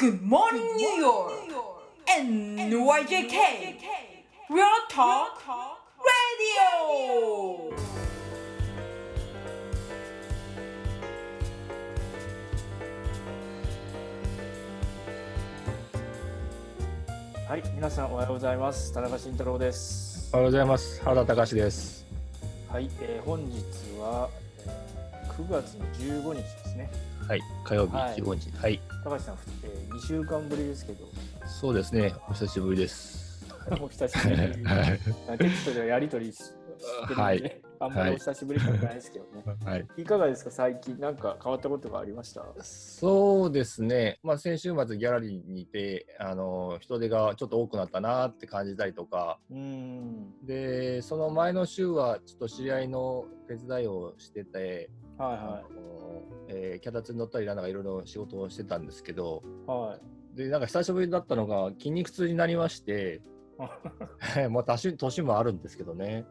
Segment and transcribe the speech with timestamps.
[0.00, 1.30] Good morning, New York!
[2.08, 3.36] NYJK!
[4.48, 5.44] Real Talk
[6.00, 7.74] Radio!
[17.46, 18.94] はい、皆さんおはようございます。
[18.94, 20.30] 田中慎太郎です。
[20.32, 21.02] おはようございます。
[21.04, 22.06] 原田隆です。
[22.70, 23.60] はい、えー本日
[24.00, 24.39] は、えー
[25.40, 26.90] 9月の15日ですね。
[27.26, 28.50] はい、火曜日はい15日。
[28.58, 31.06] はい、高橋さん、え2週間ぶりですけど、
[31.46, 32.12] そうですね。
[32.28, 33.46] お久しぶりです。
[33.80, 34.36] お久しぶり。
[34.64, 34.84] は
[35.34, 36.42] い、テキストではやり取りし
[36.80, 39.42] してるんで、はいあんまりお久しぶり感ないですけどね。
[39.64, 39.86] はい。
[39.96, 42.44] いかがですか、最近、なんか変わったことがありました？
[42.62, 44.18] そうですね。
[44.22, 54.90] まあ先週末ギャラリーにいて、あの人手がちょっと多くなったなって感じたりとか、うーん、でその前の週はちょっと知り合いの手伝いをしてて、
[55.24, 59.80] はいあのえー脚立に乗ったりなんかいろいろ仕事をしてたんですけど、はい。
[59.80, 60.36] はい。
[60.36, 63.20] でなんか久しぶりだったのが筋肉痛になりまして。
[64.50, 66.24] まあ年年もあるんですけどね。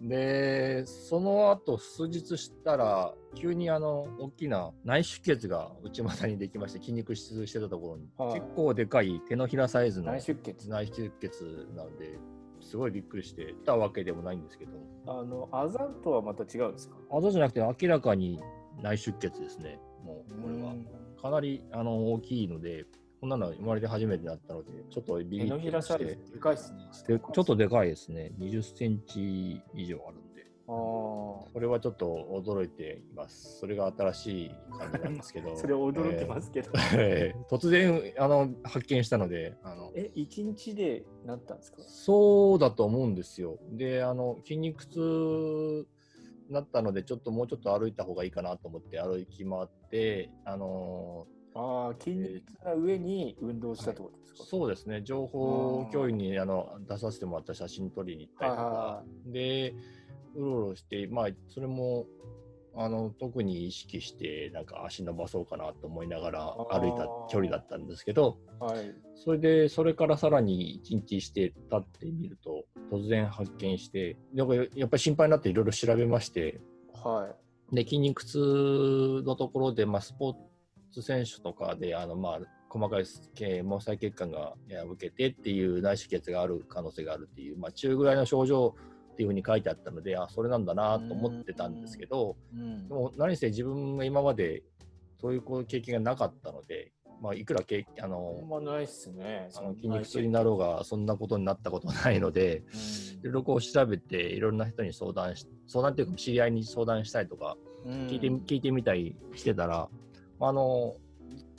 [0.00, 10.68] で、その後数日したら、急にあの大きな内出血が内股にできまして、筋肉質してたところに、はい結構でかい手のひらサイズの内出血。
[10.68, 12.18] 内出血なので、
[12.66, 14.72] すごいびっくりしてたわけでもないんですけど、
[15.06, 16.96] あの、あざとはまた違うんですか？
[17.10, 18.40] あざじゃなくて明らかに
[18.82, 20.74] 内出血ですね、もうこれは。
[21.22, 22.84] かなりあの大きいので、
[23.20, 25.70] こんなの生まれて初めてだったので、ちょっとビビってまして。
[25.70, 26.78] らサイズ、でかいですね。
[27.08, 28.32] でちょっとでかいですね。
[28.38, 30.18] 20センチ以上ある
[30.72, 30.82] んで。
[31.46, 33.58] あーそれはちょっと驚いています。
[33.60, 35.54] それが新しい感じなんですけど。
[35.56, 36.70] それ驚いてますけど。
[36.94, 41.82] えー 突然あの発見したのであの、え、一日でなったんですか？
[41.86, 43.58] そうだと思うんですよ。
[43.72, 45.86] で、あの筋肉痛
[46.48, 59.74] になったので、ちょっともうちょっと歩いた方がいいかなと思って歩き回って、あのああ、筋肉痛な上に運動したってことですか、そうですね、情報共有にあの出させてもらった写真撮りに行ったりとはいはいかは、で、
[60.36, 62.06] うろうろして、まあ、それも
[62.78, 68.94] あの特に意識して、なんか足伸ばそうかなと思いながら歩いた距離だったんですけど、はい。
[69.14, 76.60] それで、それからさらに1日して経ってみると、突然発見して、なんかやっぱり心配になっていろいろ調べまして、
[77.02, 77.28] は
[77.72, 77.74] い。
[77.74, 80.34] で筋肉痛のところで、まあ、スポー
[80.92, 83.04] ツ選手とかであの、まあ、細かい
[83.34, 88.74] 毛毛細血管が破けてっていう内出血がある可能性があるっていう、まあ、中ぐらいの症状
[89.16, 92.86] っていうふうに書いてあったのであそれなんだなと思ってたんですけどうん。
[92.86, 94.62] でも何せ自分が今まで
[95.18, 99.48] そういう経験がなかったので、まあ、いくら経あのまないっすね。
[99.56, 101.38] あの筋肉痛になろうがそんなこと。
[101.38, 102.62] になったことないので
[103.22, 107.56] いろいろこう調べていろんな人に相談し相談っていうか知り合いに相談したりとか
[107.86, 109.88] 聞いて,、聞いてみたりしてたら、
[110.40, 110.96] あの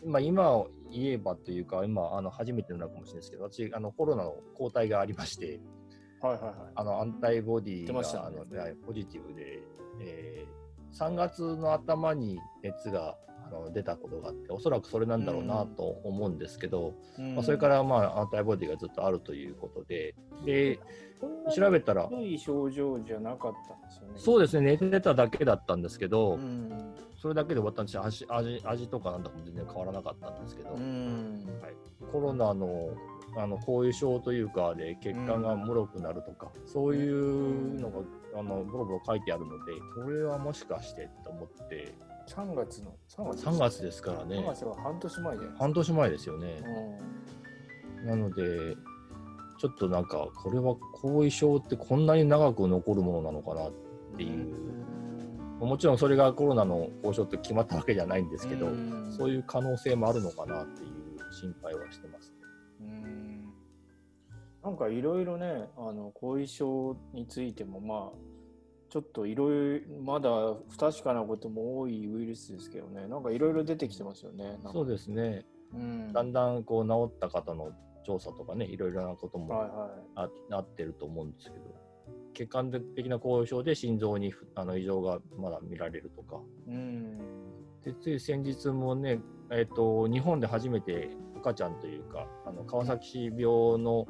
[0.06, 5.60] まあ、今を言えばというか、今、あの初めてなのかもしれないですけど、私、あのコロナの抗体がありまして、
[6.22, 6.54] はいはいはい。
[6.76, 9.60] あのアンタイボディが、ねあのはいポジティブで、
[10.02, 20.80] えー3月の頭に熱があの出たことがあって、おそらくそれなんだろうなと思うんですけど、まあ、それから、まあ、アンタイボディがずっとあるということで、で
[21.56, 24.14] 調べたら症状じゃなかったんですよね。
[24.18, 26.96] そうですね、寝てただけだったんですけど、うん。
[27.18, 28.06] それだけで終わったんですよ。
[28.06, 31.46] 味味味とかなんだかも全然変わらなかったんですけど、うん。
[31.62, 31.74] はい、
[32.12, 32.90] コロナの
[33.36, 38.00] あの後遺症というかで血管がもろくなるとか、そういうのが
[38.36, 41.96] あのボロボロ書いてあるのでこれはもしかしてと思って。
[42.28, 45.46] 3月の、3月3月ですから3ね月は半年前で。
[45.58, 46.62] 半年前ですよね、
[48.04, 48.76] うなので
[49.58, 53.72] ちょっとなんかこれは後遺症ってこんなに長く残るものなのかなっ
[54.18, 55.07] ていう、ん
[55.60, 59.12] もちろんそれがコロナの後遺症って決まったわけじゃないんですけど、うん。
[59.12, 62.34] そういう可能性もあるのかなっていう心配はしてます。
[62.82, 63.54] うん。
[64.64, 68.38] なんかいろいろね、あの後遺症についても、まあ、
[68.90, 70.30] ちょっといろいろ、まだ
[70.70, 74.60] 不確かなことも多いウイルスですけどね、なんかいろいろ出てきてますよね。
[74.72, 75.46] そうですね。
[75.74, 76.14] うん。
[76.14, 77.72] だんだんこう治った方の
[78.06, 81.87] 調査とかね、いろいろなこともはいはあなってると思うんですけど、
[82.38, 86.72] 血管的な後遺症で心臓にふあの異常がまだ見られるとか、い。
[86.72, 87.18] うん。
[87.84, 89.20] でつい先日もね、
[89.50, 94.06] えっと日本で初めて赤ちゃんというか、あの川崎市病の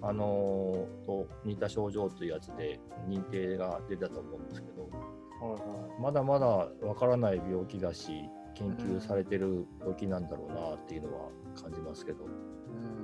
[0.00, 8.12] あのと似た症状というやつで認定が出たと思うんですけど、はいはまだまだわからない病気だし、
[8.54, 11.30] 研究されてる病気なんだろうなっていうのは
[11.60, 12.24] 感じますけど。
[12.24, 12.26] い。
[12.28, 13.01] うん。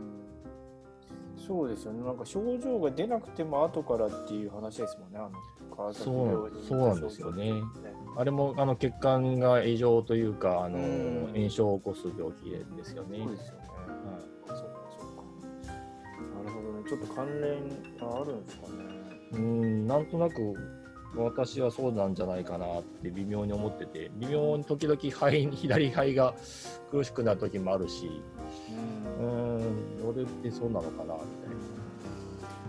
[1.48, 2.04] そうですよね。
[2.04, 5.18] なんか症状が出なくても後からっていう話ですもんね。
[5.18, 7.62] あのそうそうなんですよねね
[8.16, 13.20] あれもあの血管が異常というかあのうん炎症を起こす病気ですよね。
[13.24, 13.64] そうですよね。
[14.46, 15.22] そうかそうか。
[16.36, 16.88] なるほどね。
[16.88, 18.98] ちょっと関連があるんですかね。
[19.32, 20.54] うんなんとなく
[21.16, 26.34] 私はそうなんじゃないかなって微妙に思ってて微妙に時々肺左肺が
[26.90, 28.22] 苦しくなる時もあるし
[29.18, 29.47] ううん
[30.08, 31.50] ん俺ってそうなのかなみたい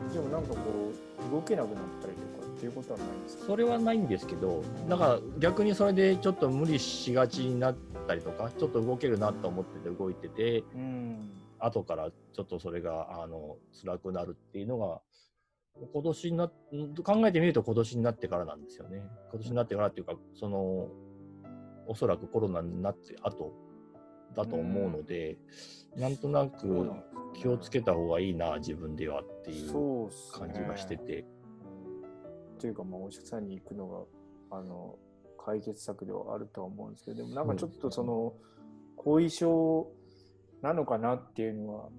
[0.08, 0.14] な。
[0.14, 0.92] でもなんかこ
[1.30, 3.46] う動けなくなったりとかっていうことはないんですか？
[3.46, 7.76] それはないんですけど、だから逆にそれでちょっと無理しがちになっ
[8.08, 11.32] たりとか、ちょっと動けるなと思ってて動いてて、うん。
[11.60, 15.02] 後からちょっとそれがあの辛くなるっていうのが、
[15.94, 16.54] 今年になっ
[17.04, 19.04] 考えてみると今年になってからなんですよね。
[19.32, 20.88] 今年になってからっていうか、その
[21.88, 23.52] おそらくコロナになって後
[24.36, 25.38] だと思うので、
[25.96, 26.92] なんとなく
[27.34, 29.72] 気をつけた方がいいな、自分ではっていう
[30.32, 31.26] 感じがしてて。
[32.60, 34.98] というか、まあ、お医者さんに行くのが、あの、
[35.38, 38.34] 解決策ではあるとは思うんですけど、でもなんかちょっとその、
[38.98, 39.90] 後遺症
[40.62, 41.90] なのかなっていうのは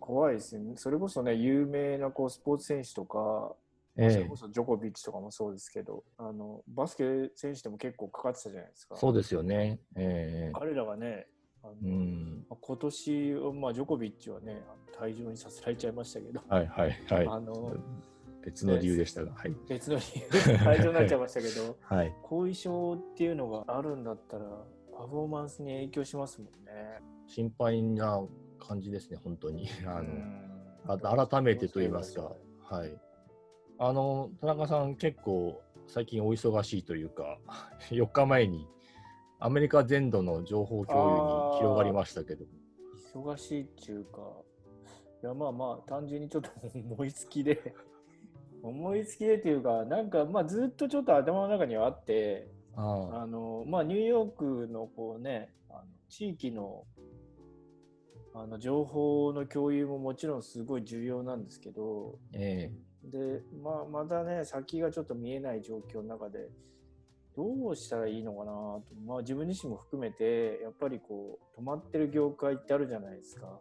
[0.00, 0.74] 怖いですね。
[0.76, 3.54] それこそね、有名なこうスポーツ選手とか、
[3.94, 8.96] それえこそジョコビッチとかもそうですけど、あのバスケ選手でも結構かかってたじゃないですか。
[8.96, 9.78] えそうですよね。
[9.94, 11.28] ええ彼らがね、
[11.62, 12.44] あのうん。
[12.48, 14.62] まあ今年、まあ、ジョコビッチはね、
[14.98, 17.26] 退場にさせられちゃいましたけど、はいはいはい。
[17.26, 17.76] あの
[18.44, 19.54] 別の理由でしたが、はい。
[19.68, 22.14] 別の理由で退場になっちゃいましたけど、 はい。
[22.22, 24.44] 後遺症っていうのがあるんだったら、
[24.96, 27.00] パフォーマンスに影響しますもんね。
[27.26, 28.22] 心配な
[28.58, 29.68] 感じですね、本当に。
[29.86, 33.00] あの、改めてと言いますか、はい。
[33.78, 37.38] あの、田中さん結構最近お忙しいというか、
[37.90, 38.66] 4日前に
[39.44, 42.44] アメリカ全土の情報共有に広がりましたけど、
[43.12, 44.20] 忙しいっていうか、
[45.20, 47.74] いやまあまあ、単純にちょっと思いつきで、
[48.62, 53.26] 思いつきでっていうか、なんかまあずっとちょっと頭の中にはあって、ああ。
[53.26, 56.84] のまあ、ニューヨークのこうね、あの地域の
[58.34, 62.70] あの情報の共有ももちろんすごい重要なんですけど、え。
[63.02, 66.48] で、まあ、まだね、先がちょっと見えない状況の中で、
[67.36, 73.58] どうしたらいいのかなと、まあ、自分自身も含めて、やっぱりこう、止まってる業界ってあるじゃないですか。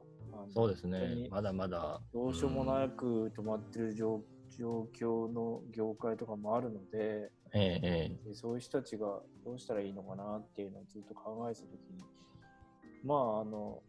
[0.53, 1.27] そうですね。
[1.29, 2.01] まだまだ。
[2.13, 4.21] どうしようもなく止まってる状
[4.57, 12.03] 状況の業界とかもあるので、えええでそういう人たちがどうしたらいいのかなっていうのをずっと考えてたときに、
[13.03, 13.81] まああの、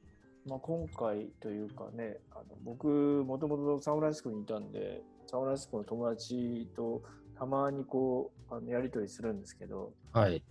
[0.46, 7.02] まあ、今回というかね、あの僕、もともとサンフランシスコにいたんで、サンフランシスコの友達と
[7.42, 10.44] たまにこうあのやり取りするんですけど、えはい。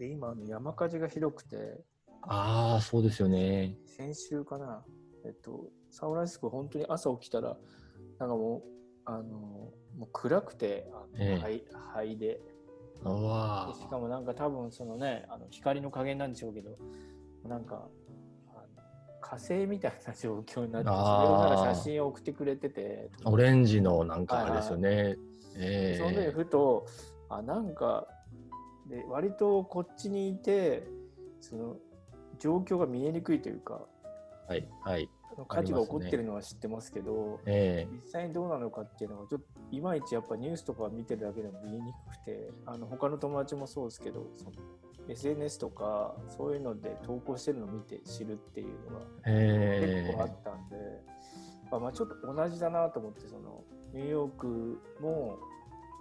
[0.00, 1.56] で今あの山火事がひどくて、
[2.22, 3.76] ああ、そうですよね。
[3.86, 4.82] 先週かな、
[5.24, 7.56] えっと、サンフランシスコ、本当に朝起きたら、
[8.18, 8.68] なんかもう、
[9.04, 11.64] あのもう暗くて、あのええ灰
[11.94, 12.40] 灰で。
[13.04, 16.78] うわでしかもなんか多分そのねあの光の加減なんでしょうけど
[17.46, 17.86] なんか
[19.20, 25.16] 火星みたいな状況になってそれをなんか写真を送ってくれててーオレンジのなんかあれですよね。
[25.56, 26.86] ええその時ふと
[27.28, 28.06] あなんか
[28.88, 30.86] で割とこっちにいて
[31.40, 31.76] その
[32.38, 33.80] 状況が見えにくいというか
[34.48, 35.08] はいはい。
[35.48, 44.52] 火事が起こってるのは知ってますけどえ実際にどうなのかっていうのがちょっといまいちやっぱニュースとか見てるだけでも見えにくくてあの他の友達もそうですけどその
[45.08, 50.06] SNS とかそういうので投稿してるのを見て知るっていうのがええ。
[50.06, 50.76] 結構あったんで、
[51.70, 53.64] まあ、まあちょっと同じだなと思ってその
[53.94, 55.38] ニューヨークも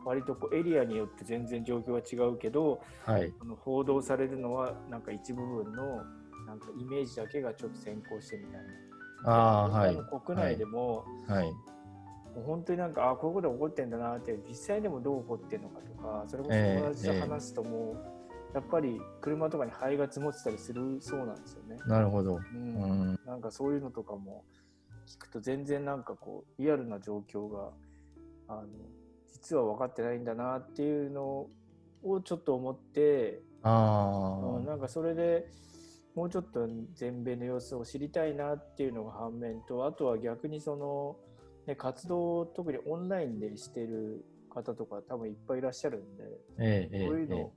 [0.03, 3.33] 割とこうエリアによって全然状況が違うけどえはい。
[3.39, 6.03] あの報道されるのはなんか一部分の
[6.47, 8.61] なんかイメージだけがちょっと先行してみたい
[9.23, 9.31] な。
[9.31, 9.97] ああ、はい。
[10.25, 11.45] 国内でも、はい。
[11.45, 21.77] もう本当になんかあこういうことが起こってんだなって実際でもどう起こってんのかとかそれこそええ友達と話すともう、やっぱり車とかに灰が積もってたりするそうなんですよね。
[21.87, 22.35] なるほど。
[22.35, 23.19] ううんん。
[23.25, 24.43] なんかそういうのとかも
[25.07, 27.69] 聞くと全然なんかこうリアルな状況が
[28.47, 28.63] あの
[29.31, 31.47] 実は分かってないんだなっていうの
[32.03, 35.47] をちょっと思って、あうんなんかそれで
[36.15, 41.17] もうちょっと全米の様子を知りたいなっていうのが反面とあとは逆にその、
[41.65, 46.27] ね、活動を特にオンラインでしてる方とか多分いっぱいいらっしゃるんで、あ、
[46.59, 47.51] ええええそういうのえを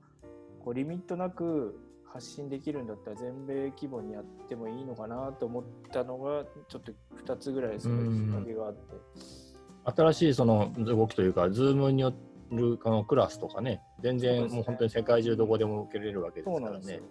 [0.63, 6.91] こうリミットなく発信できるんだったら全米規模にやってもいいのかなと思ったのがちょっと
[7.25, 8.79] 2つぐらいそういうきっかけがあって。
[9.15, 9.46] え
[9.95, 12.13] 新しいその動きというか、ズームによ
[12.51, 17.01] るあのクラスとかね、全然もう本当に世界中どこでも受けれるわけですからね。。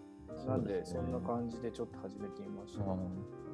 [0.46, 2.84] なんで、そんな感じでちょっと始めてみました。
[2.84, 2.98] うん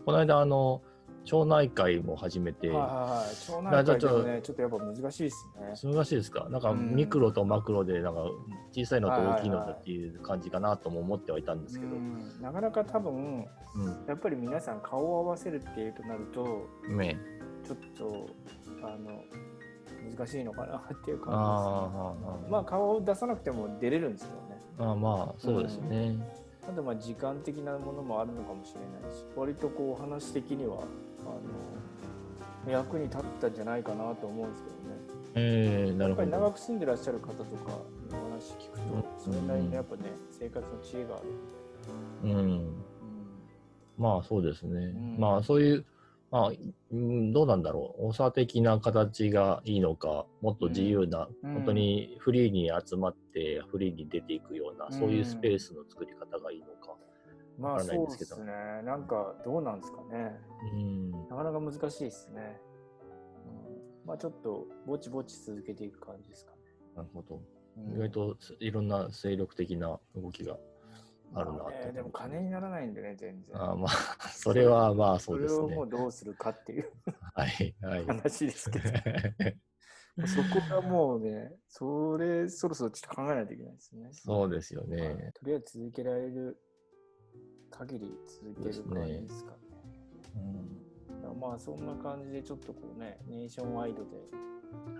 [0.05, 0.83] この間あの
[1.25, 3.37] 町内会も始めて、はいはいはい。
[3.37, 5.49] 町内会でもね、ちょっとやっぱ難しいです
[5.85, 5.93] ね。
[5.95, 6.49] 難しいですか？
[6.51, 8.23] なんかうんミクロとマクロでなんか
[8.73, 13.47] 小さいのと大きいのとっていう感じかなとも思ってはいたんですけど、うんなかなか多分、
[14.09, 17.17] やっぱり皆さん顔を合わせるっていうとなると、うん、ね
[17.65, 18.27] ちょっと、
[18.83, 19.23] あの、
[20.17, 22.51] 難しいのかなっていうあ感じですね。
[22.51, 24.63] まあ顔を出さなくても出れるんですけどね。
[24.79, 26.17] ああまあそうですね、
[26.63, 30.83] あとまあ時間的なものもあるのかもしれないし、割とこう話的には
[31.21, 34.83] あの役に立ったんじゃないかなと思うんですけどね。
[35.35, 37.73] えー、なやっぱるほどり長く住んでらっしゃる方とか
[38.11, 42.31] の話聞くと、それなりにやっぱね、生活の知恵がある。
[42.31, 42.75] うん。
[43.99, 45.19] まあそうですね、ん。
[45.19, 45.85] まあそういう
[46.33, 46.53] まあ、
[46.91, 48.15] うん、どうなんだろう。
[48.15, 51.53] 長的な形がいいのかもっと自由な、うん。
[51.53, 54.93] 本当にフリーに集まってフリーに出ていくような、うん。
[54.93, 56.97] そういうスペースの作り方がいいのか、
[57.59, 58.37] まあわからないそんですけど。
[58.37, 58.83] うですね。
[58.83, 60.41] なんかどうなんですかね。
[60.73, 62.59] うん、なかなか難しいですね。
[64.03, 66.59] うん、まあちょっとぼちぼち続けていく感じですかね。
[66.97, 67.43] なるほど。
[67.77, 67.95] うん。
[67.95, 70.57] 意外といろんな精力的な動きが
[71.35, 73.57] あるなと、まあねでも金にならないんでね、全然。
[73.57, 75.65] あーまあ それはまあそそうれですね。
[75.65, 76.91] をもうどうするかっていう。
[77.35, 78.05] はいはい。
[78.07, 84.09] 話ですけど、そこがもうね、それそろそろちょっと考えないといけないですね。
[84.13, 84.91] そうですよはい。
[84.91, 86.59] ね、とりあえず続けられる
[87.71, 89.59] 限り続ける感じですかね。
[90.37, 90.39] う
[91.35, 91.41] ん。
[91.41, 94.17] まあそんな感じでちょっとこうね、ネーションワイドで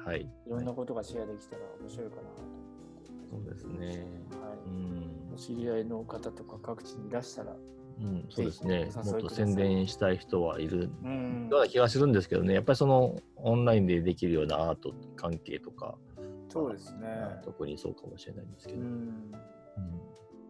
[0.05, 0.23] はい。
[0.23, 2.29] いろんなことがシェアできたら面白いかなと
[3.33, 3.87] そうですね。
[4.31, 4.69] はい。
[4.69, 5.35] うん。
[5.35, 7.57] お知り合いの方とか各地にいらしたら、
[8.01, 8.91] うん、そうですね。
[9.05, 11.49] もっと宣伝したい人はいるうん。
[11.51, 15.97] ような気がするんですけどね、やっぱりそのオンラインでできるようなアート関係とか、
[16.51, 17.01] そうですね。
[17.01, 18.81] まあ特にそうかもしれないんですけど。
[18.81, 18.87] うん。
[18.87, 19.33] うん。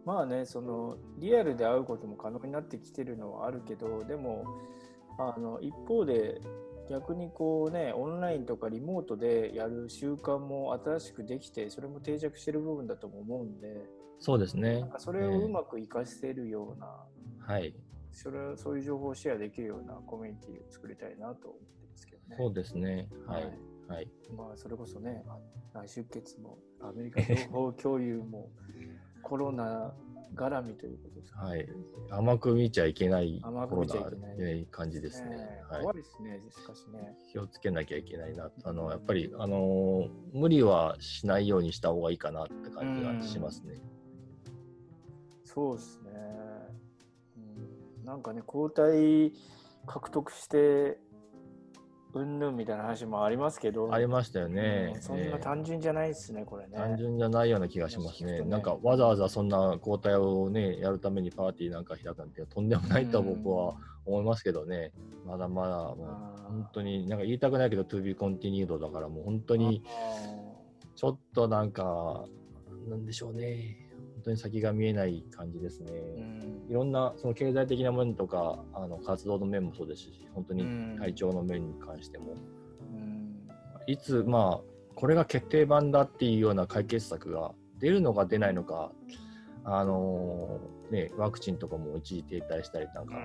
[0.04, 4.44] まあね、そのリアルで会うことも可能になってきてるのはあるけど、でも、
[5.18, 6.40] あの一方で
[6.92, 14.84] 逆にこうね、オンラインとかリモートでやる習慣も新しくできて、それも定着してる部分だとも思うんで、そうですね。
[14.98, 16.86] それをうまく活かせるような、
[17.46, 17.74] はい。
[18.12, 22.36] それそういう情報をシェアできるようなコミュニティを作りたいなと思ってますけどね。
[22.36, 23.08] そうですね。
[23.26, 23.42] はい。
[23.88, 24.08] はい。
[24.36, 25.24] まあ、それこそね、
[25.72, 28.50] 内出血も、アメリカ情報共有も、
[29.22, 29.94] コロナ
[30.36, 31.66] 絡みということですかはい。
[32.10, 35.36] 甘く見ちゃいけない甘く見ちゃいけないね感じですね。
[35.70, 35.94] はい怖。
[35.94, 37.16] いですね、しかしね。
[37.30, 38.50] 気をつけなきゃいけないな。
[38.64, 43.74] あの、やっぱり、あのー無理はしないようにした方がいいかなって感じがしますね。
[45.44, 46.10] そうですね。
[47.36, 49.32] うん、なんかね、抗体
[49.86, 50.98] 獲得して、
[52.14, 54.92] うんぬんみたいな話もありますけど、ありましたようね。
[54.92, 56.76] んそんなええ単純じゃないですね、これね。
[56.76, 58.40] 単純じゃないような気がしますね。
[58.40, 64.92] ねなんかわざわざそんな交代をね、やるためにパーティーなんか開くなんてとんでもないとは僕は思いますけどね。
[65.26, 69.82] まだまだもう本当になんか言いたくないけど to be continued だからもう本当に
[70.94, 72.24] ちょっとなんか
[72.88, 73.81] なんでしょうね。
[74.22, 75.90] 本当に先が見えない感じですね。
[75.90, 76.66] うん。
[76.70, 80.96] いろんなその経済的な面とかあの活動の面もそうですし、本当にうん。
[80.96, 82.34] 体調の面に関しても、
[82.80, 83.48] うん。
[83.88, 88.92] いつ、まあ、これが決定版だっていうような解決策が出るのか出ないのか、
[89.64, 93.16] あのーね、ワクチンとかも一時停滞したりなんか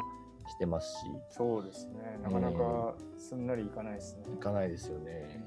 [0.50, 4.24] してますし、そうですね、なかなかすんなりいかないですね。
[4.34, 5.44] いかないですよね。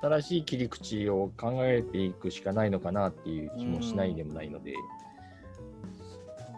[0.00, 4.74] 新しい切り口を考えていくしかないのかなっていう気もしないでもないので、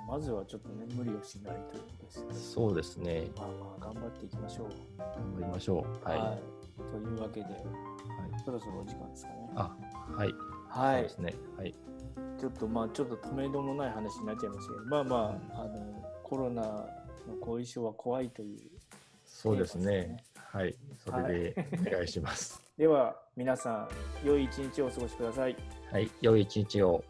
[0.08, 2.26] まずはちょっとね、無理をしないということですね。
[2.34, 4.68] そうですね、まあまあ、頑張っていきましょう。
[4.98, 6.08] 頑張りましょう。
[6.08, 6.18] はい。
[6.18, 7.56] はいというわけで、はい
[8.44, 9.50] そろそろお時間ですかね。
[9.56, 9.74] あ、
[10.14, 10.34] はい。
[10.68, 11.08] はいで。
[11.08, 11.34] すね。
[11.56, 11.74] はい。
[12.38, 15.16] ちょっとまあ、ちょっと止めどもない話になっちゃいましたけど、まあま
[15.54, 16.86] あ、あのコロナの
[17.40, 18.60] 後遺症は怖いという。
[19.24, 20.24] そうですテーマですね。
[20.34, 20.74] はい。
[20.98, 22.62] それでお願いします。
[22.76, 23.86] では、皆さ
[24.24, 25.54] ん、良い一日をお過ごしください。
[25.92, 26.10] はい。
[26.22, 27.04] 良い一日を。